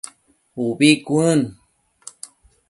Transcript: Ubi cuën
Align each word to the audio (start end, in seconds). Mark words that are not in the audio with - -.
Ubi 0.65 0.89
cuën 1.05 1.39